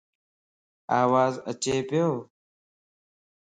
آواز 1.01 1.33
اچي 1.49 1.75
پيو؟ 1.89 2.09